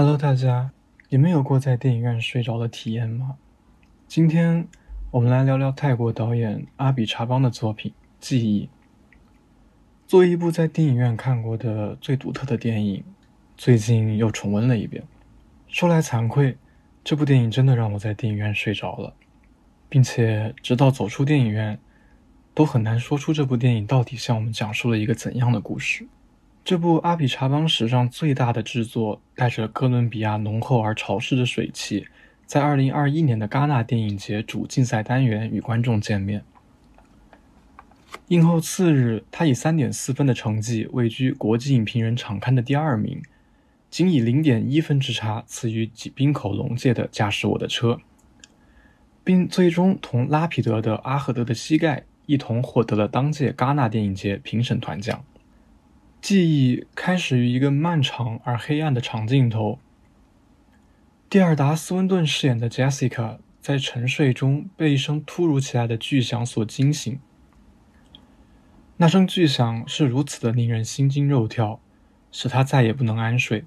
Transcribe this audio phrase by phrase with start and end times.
[0.00, 0.70] Hello，大家，
[1.08, 3.34] 你们有过在电影院睡着的体验吗？
[4.06, 4.68] 今天
[5.10, 7.90] 我们来聊聊泰国导演阿比查邦的作品
[8.20, 8.66] 《记忆》。
[10.06, 13.02] 作为一部在电影院看过的最独特的电影，
[13.56, 15.02] 最近又重温了一遍。
[15.66, 16.56] 说来惭愧，
[17.02, 19.12] 这部电影真的让我在电影院睡着了，
[19.88, 21.76] 并且直到走出电影院，
[22.54, 26.06] 都很难说出这部电影到底向我们讲述了一个怎样的故事。
[26.64, 32.06] 这部阿比查邦史上最大的制作，带着哥伦比亚浓厚而潮湿的水汽，
[32.44, 36.44] 在2021年的戛纳电影节主竞赛单元与观众见面。
[38.28, 43.22] 映后次日，他以3.4分的成绩位居国际影评人场刊的第二名，
[43.88, 47.92] 仅以0.1分之差次于滨口龙介的《驾驶我的车》，
[49.24, 55.24] 并最终同拉皮德的《阿赫德的膝盖》一同获得了当届戛纳电影节评审团奖。
[56.28, 59.78] 记忆开始于一个漫长而黑暗的长镜头。
[61.30, 67.18] 蒂尔达·斯温顿饰演的 Jessica 在沉睡中被一声突如其来的巨响所惊醒。
[68.98, 71.80] 那声巨响是如此的令人心惊肉跳，
[72.30, 73.64] 使她再也不能安睡。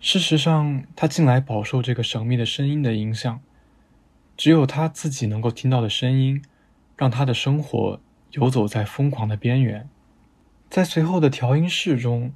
[0.00, 3.40] 事实上，她近来饱受这个神秘的声音的影响，
[4.36, 6.42] 只有她自己能够听到的声音，
[6.96, 8.00] 让她的生活
[8.32, 9.88] 游走在疯狂的边缘。
[10.74, 12.32] 在随后的调音室中，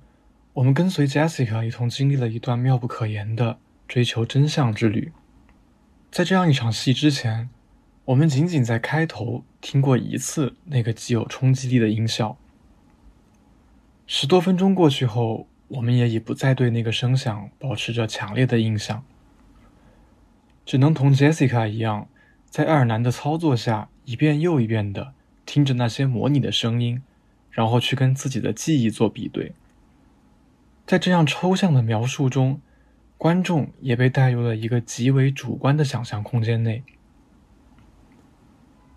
[0.53, 5.11] 我们跟随 Jessica 一同经历了一段妙不可言的追求真相之旅。
[6.13, 7.51] 在这样一场戏之前，
[8.05, 12.39] 我们仅仅在开头听过一次那个极有冲击力的音效。
[14.07, 19.05] 十多分钟过去后，我们也已不再对那个声响保持着强烈的印象，
[20.65, 22.07] 只能同 Jessica 一样，
[22.49, 27.03] 在爱尔兰的操作下一遍又一遍地听着那些模拟的声音。
[27.59, 29.53] 然后去跟自己的记忆做比对，
[30.87, 32.61] 在这样抽象的描述中，
[33.17, 36.85] 观众也被带入了一个极为主观的想象空间内。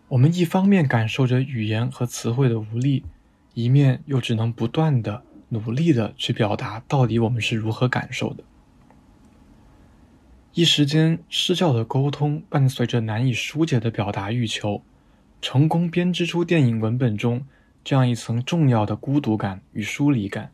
[0.09, 3.03] 我们一方面感受着语言和词汇的无力，
[3.55, 8.43] 一面又只能不断的努力的去表达到底我们是如何感受的。
[10.53, 14.83] 一时间，失教的沟通伴随着难以疏解的表达欲求，
[15.41, 17.43] 成功编织出电影文本中。
[17.83, 20.51] 这样一层重要的孤独感与疏离感。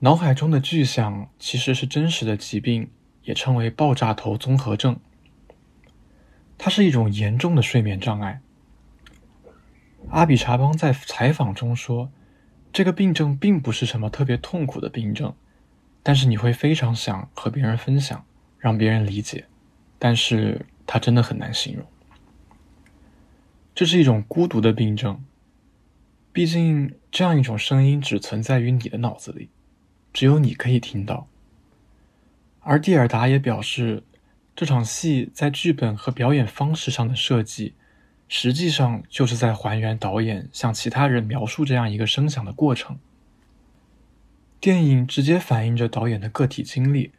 [0.00, 2.90] 脑海中的巨响其实是真实的疾病，
[3.22, 4.98] 也称为爆炸头综合症。
[6.58, 8.40] 它是一种严重的睡眠障碍。
[10.10, 12.10] 阿比查邦在采访中说
[12.72, 15.34] ：“这个病症并不是什么特别痛苦的病症，
[16.02, 18.24] 但是你会非常想和别人分享，
[18.58, 19.46] 让别人理解，
[19.98, 21.86] 但是它真的很难形容。
[23.74, 25.24] 这是一种孤独的病症。”
[26.32, 29.50] 毕竟，这样一种声音只存在于你的脑子里，
[30.14, 31.28] 只有你可以听到。
[32.60, 34.02] 而蒂尔达也表示，
[34.56, 37.74] 这场戏在剧本和表演方式上的设计，
[38.28, 42.98] 实际上就是在还原导演向其他人描述这样一个声响的过程。
[44.58, 47.12] 电影直接反映着导演的个体经历。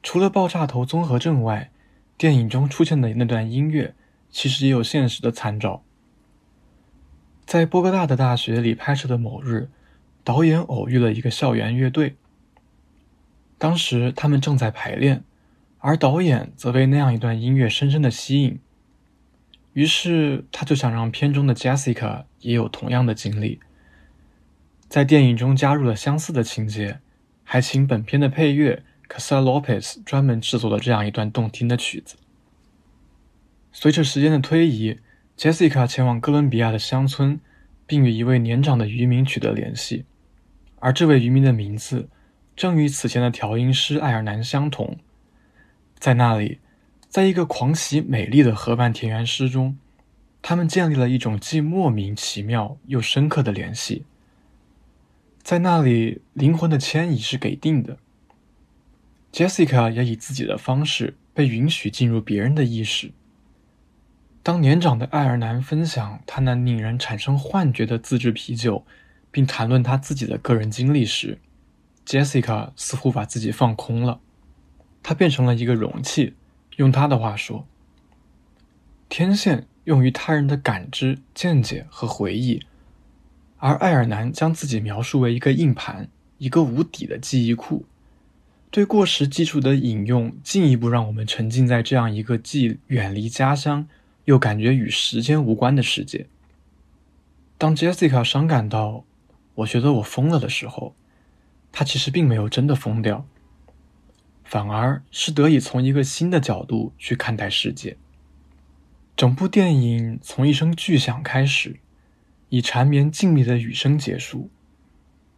[0.00, 1.70] 除了爆炸头综合症外，
[2.16, 3.94] 电影中出现的那段音乐，
[4.30, 5.82] 其实也有现实的参照。
[7.54, 9.68] 在波哥大的大学里拍摄的某日，
[10.24, 12.16] 导演偶遇了一个校园乐队。
[13.58, 15.22] 当时他们正在排练，
[15.78, 18.58] 而导演则被那样一段音乐深深的吸引。
[19.72, 23.60] 于是他就想让片中的 Jessica 也有同样的经历，
[24.88, 26.98] 在电影中加入了相似的情节，
[27.44, 32.16] 还请本片的配乐 Casa Lopez 专门制作了这样一段动听的曲子。
[33.70, 34.98] 随着时间的推移。
[35.36, 37.40] Jessica 前往哥伦比亚的乡村，
[37.86, 40.04] 并与一位年长的渔民取得联系，
[40.78, 42.08] 而这位渔民的名字
[42.54, 44.96] 正与此前的调音师爱尔兰相同。
[45.98, 46.60] 在那里，
[47.08, 49.76] 在一个狂喜美丽的河畔田园诗中，
[50.40, 54.04] 他们建立了一种既莫名其妙又深刻的联系。
[55.42, 57.98] 在那里，灵魂的迁移是给定的。
[59.32, 63.10] Jessica 也以自己的方式被允许进入别人的意识。
[64.44, 68.84] 当年长的爱尔兰分享他那令人产生幻觉的自制啤酒，
[69.30, 71.38] 并谈论他自己的个人经历时
[72.04, 74.20] ，Jessica 似乎把自己放空了，
[75.02, 76.34] 他变成了一个容器。
[76.76, 77.66] 用他的话说，
[79.08, 82.60] 天线用于他人的感知、见解和回忆，
[83.56, 87.86] 而爱尔兰将自己描述为一个硬盘，一个无底的记忆库。
[88.70, 93.88] 对过时基础的引用，进一步让我们沉浸在这样一个既远离家乡。
[94.24, 96.26] 又感觉与时间无关的世界。
[97.58, 99.04] 当 Jessica 伤感到
[99.54, 100.94] 我觉得我疯了的时候，
[101.70, 103.26] 她其实并没有真的疯掉，
[104.42, 107.96] 反而是得以从一个新的角度去看待世界。
[109.16, 111.78] 整部电影从一声巨响开始，
[112.48, 114.50] 以缠绵静谧的雨声结束，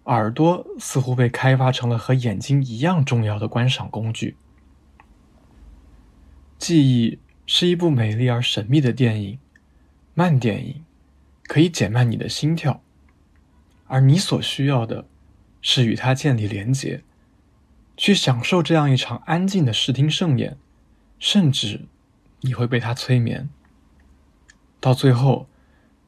[0.05, 4.37] 耳朵似乎被开发成了和眼睛一样重要的观赏工具。
[6.59, 7.19] 记忆。
[7.47, 9.39] 是一部美丽而神秘的电影，
[10.15, 10.85] 慢电影
[11.45, 12.83] 可以减慢你的心跳，
[13.87, 15.07] 而你所需要的，
[15.63, 17.03] 是与它建立连结，
[17.97, 20.59] 去享受这样一场安静的视听盛宴，
[21.21, 21.87] 甚至
[22.41, 23.49] 你会被它催眠。
[24.81, 25.49] 到最后，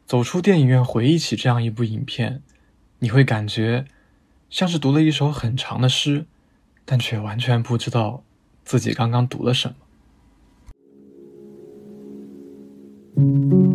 [0.04, 2.42] 走出电影院回忆起这样一部影片，
[2.98, 3.84] 你会感觉
[4.50, 6.26] 像是读了一首很长的诗，
[6.84, 8.24] 但却完全不知道
[8.64, 9.76] 自己刚刚读了什么。
[13.18, 13.67] thank you.